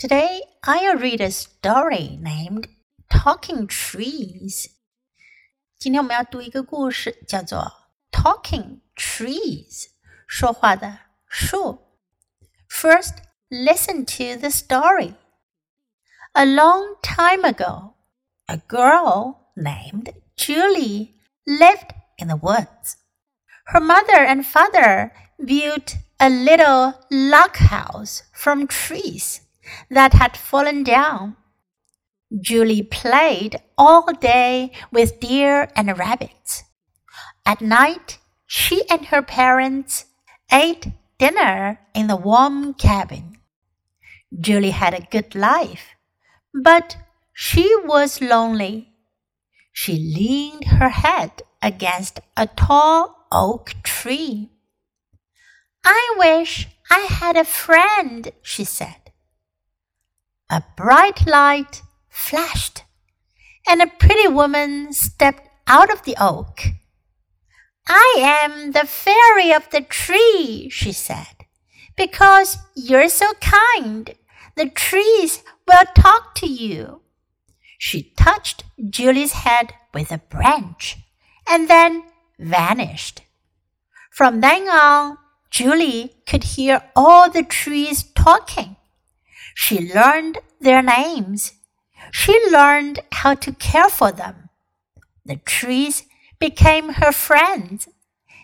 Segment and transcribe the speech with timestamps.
[0.00, 2.68] Today I'll read a story named
[3.10, 4.66] Talking Trees.
[5.78, 7.72] 今天我们要读一个故事，叫做
[8.10, 9.86] Talking Trees，
[10.26, 11.98] 说话的树。
[12.68, 13.14] First,
[13.48, 15.14] listen to the story.
[16.32, 17.94] A long time ago,
[18.46, 21.14] a girl named Julie
[21.46, 22.96] lived in the woods.
[23.72, 29.40] Her mother and father built a little log house from trees
[29.89, 31.35] that had fallen down.
[32.39, 36.63] Julie played all day with deer and rabbits.
[37.45, 40.05] At night, she and her parents
[40.51, 40.87] ate
[41.17, 43.37] dinner in the warm cabin.
[44.39, 45.89] Julie had a good life,
[46.53, 46.97] but
[47.33, 48.93] she was lonely.
[49.73, 54.49] She leaned her head against a tall oak tree.
[55.83, 59.00] I wish I had a friend, she said.
[60.53, 62.83] A bright light flashed,
[63.65, 66.59] and a pretty woman stepped out of the oak.
[67.87, 71.45] I am the fairy of the tree, she said.
[71.95, 74.13] Because you're so kind,
[74.57, 76.99] the trees will talk to you.
[77.77, 80.97] She touched Julie's head with a branch
[81.47, 82.03] and then
[82.37, 83.21] vanished.
[84.11, 85.17] From then on,
[85.49, 88.70] Julie could hear all the trees talking.
[89.54, 91.52] She learned their names.
[92.12, 94.48] She learned how to care for them.
[95.24, 96.04] The trees
[96.38, 97.88] became her friends,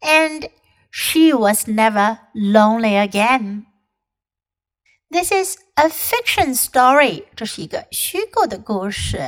[0.00, 0.48] and
[0.90, 3.66] she was never lonely again.
[5.10, 7.26] This is a fiction story.
[7.36, 9.20] 这是一个虚构的故事，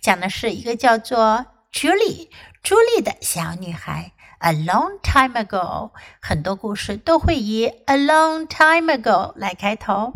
[0.00, 2.28] 讲的是一个叫做 Julie
[2.62, 4.12] 朱莉的小女孩。
[4.38, 10.14] A long time ago，很多故事都会以 a long time ago 来开头。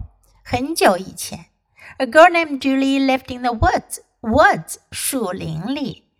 [0.49, 1.47] 很久以前，
[1.99, 3.99] A girl named Julie lived in the woods.
[4.21, 6.11] Woods 树林里，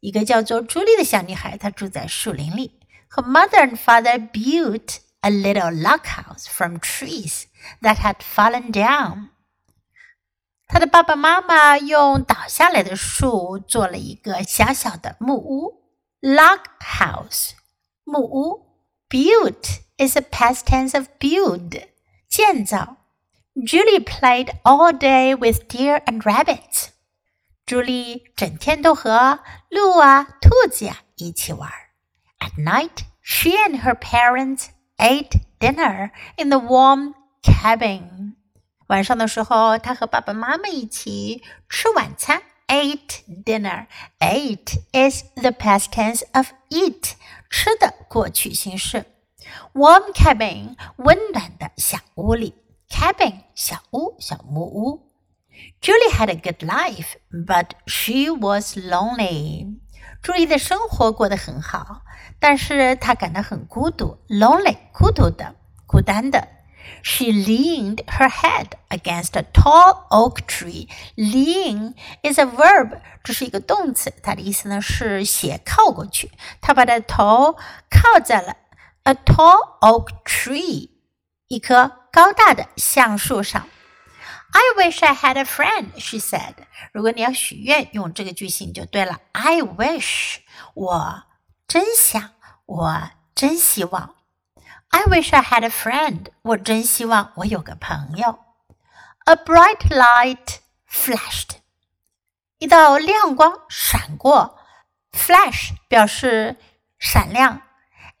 [0.00, 2.80] 一个叫做朱莉的小女孩，她住在树林里。
[3.10, 7.44] Her mother and father built a little log house from trees
[7.82, 9.28] that had fallen down.
[10.66, 15.82] 她的爸爸妈妈用倒下来的树做了一个小小的木屋。
[16.20, 17.50] Log house
[18.04, 18.64] 木屋。
[19.10, 21.88] Built is a past tense of build
[22.28, 22.96] 建造。
[23.54, 26.88] Julie played all day with deer and rabbits.
[27.64, 31.70] 朱莉整天都和鹿啊、兔子呀一起玩。
[32.40, 34.66] At night, she and her parents
[34.98, 38.34] ate dinner in the warm cabin.
[38.88, 42.42] 晚上的时候，她和爸爸妈妈一起吃晚餐。
[42.66, 43.86] Ate dinner.
[44.20, 47.12] Ate is the past tense of eat.
[47.50, 49.04] 吃的过去形式。
[49.74, 52.54] Warm cabin，温暖的小屋里。
[52.88, 55.10] cabin 小屋小木屋。
[55.80, 59.78] Julie had a good life, but she was lonely.
[60.22, 62.02] 朱莉的生活过得很好，
[62.40, 65.54] 但是她感到很孤独，lonely 孤独的、
[65.86, 66.48] 孤单的。
[67.02, 70.88] She leaned her head against a tall oak tree.
[71.16, 76.30] Lean is a verb，这是一个动词，它的意思呢是斜靠过去。
[76.60, 77.56] 她把她的头
[77.90, 78.56] 靠在了
[79.04, 80.90] a tall oak tree，
[81.48, 83.68] 一棵 高大的橡树上。
[84.52, 86.54] I wish I had a friend, she said.
[86.92, 89.18] 如果你要许愿，用这个句型就对了。
[89.32, 90.36] I wish，
[90.74, 91.24] 我
[91.66, 92.30] 真想，
[92.66, 94.14] 我真希望。
[94.90, 96.26] I wish I had a friend.
[96.42, 98.38] 我真希望我有个朋友。
[99.24, 101.56] A bright light flashed.
[102.58, 104.60] 一道亮光闪过。
[105.12, 106.56] Flash 表示
[106.98, 107.62] 闪亮。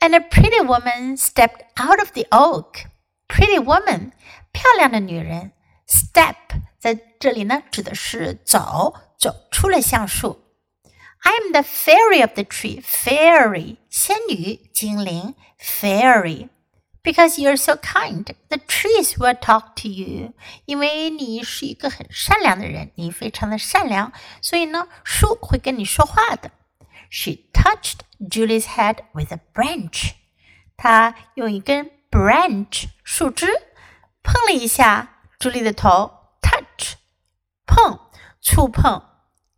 [0.00, 2.86] And a pretty woman stepped out of the oak.
[3.28, 4.12] Pretty woman，
[4.52, 5.52] 漂亮的女人。
[5.86, 6.36] Step
[6.78, 10.40] 在这里呢，指的是走，走出了橡树。
[11.20, 12.82] I am the fairy of the tree.
[12.82, 15.34] Fairy，仙女、精灵。
[15.58, 20.32] Fairy。Because you're so kind, the trees will talk to you.
[20.64, 26.50] 因为你是一个很善良的人，你非常的善良，所以呢，树会跟你说话的。
[27.10, 30.12] She touched Julie's head with a branch.
[30.78, 33.47] 她用一根 branch 树枝
[34.23, 36.11] 碰了一下朱莉的头
[36.41, 36.95] ，touch
[37.65, 37.99] 碰
[38.41, 39.03] 触碰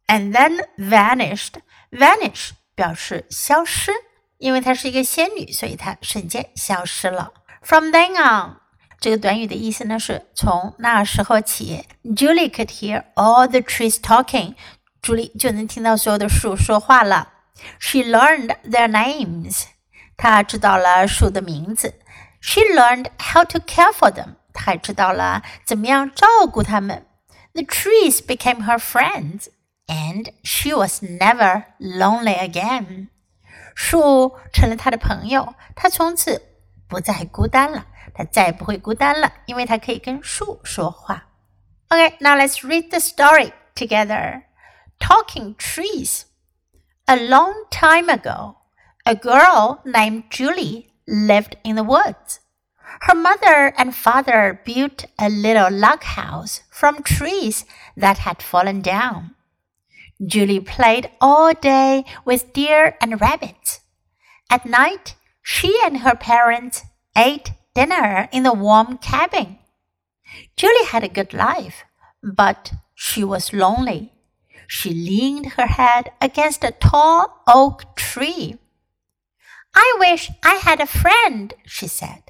[0.08, 1.54] ，and then vanished.
[1.92, 3.92] Vanish 表示消失。
[4.38, 7.32] 因为她是一个仙女，所以她瞬间消失了。
[7.62, 8.58] From then on，
[9.00, 14.56] 这个短语的意思呢是从那时候起，Julie could hear all the trees talking，
[15.00, 17.30] 朱莉就能听到所有的树说话了。
[17.80, 19.66] She learned their names，
[20.18, 21.94] 她知道了树的名字。
[22.41, 27.07] She learned how to care for them， 她知道了怎么样照顾它们。
[27.55, 29.49] The trees became her friends,
[29.87, 33.09] and she was never lonely again.
[33.75, 36.43] 树成了她的朋友，她从此
[36.89, 37.87] 不再孤单了。
[38.15, 41.25] 她再也不会孤单了，因为她可以跟树说话。
[41.89, 44.43] Okay, now let's read the story together.
[44.99, 46.23] Talking trees.
[47.05, 48.57] A long time ago,
[49.05, 52.40] a girl named Julie lived in the woods.
[53.02, 57.66] Her mother and father built a little log house from trees
[57.96, 59.36] that had fallen down.
[60.24, 63.80] Julie played all day with deer and rabbits.
[64.50, 66.84] At night, she and her parents
[67.16, 69.58] ate dinner in the warm cabin.
[70.56, 71.84] Julie had a good life,
[72.22, 74.14] but she was lonely.
[74.68, 78.58] She leaned her head against a tall oak tree.
[79.74, 82.24] I wish I had a friend, she said.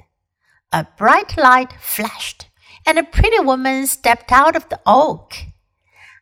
[0.72, 2.48] A bright light flashed,
[2.86, 5.34] and a pretty woman stepped out of the oak.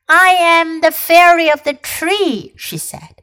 [0.09, 3.23] I am the fairy of the tree, she said.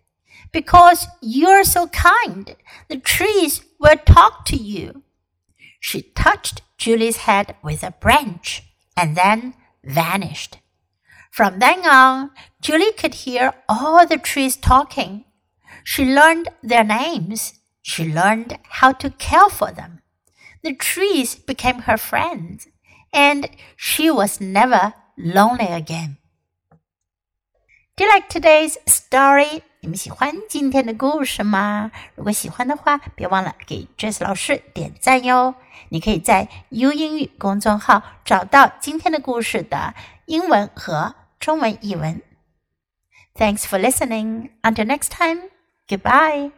[0.51, 2.55] Because you're so kind,
[2.87, 5.03] the trees will talk to you.
[5.79, 8.63] She touched Julie's head with a branch
[8.95, 9.53] and then
[9.83, 10.59] vanished.
[11.31, 15.25] From then on, Julie could hear all the trees talking.
[15.83, 17.56] She learned their names.
[17.86, 19.98] She learned how to care for them.
[20.62, 22.68] The trees became her friends,
[23.12, 26.18] and she was never lonely again.
[27.96, 29.62] Do you like today's story?
[29.80, 31.90] 你们喜欢今天的故事吗？
[32.14, 35.56] 如果喜欢的话，别忘了给 Jess 老师点赞哟。
[35.88, 39.94] 你可以在 U 英语公众号找到今天的故事的
[40.26, 42.22] 英文和中文译文。
[43.34, 44.50] Thanks for listening.
[44.62, 45.50] Until next time.
[45.88, 46.52] Goodbye.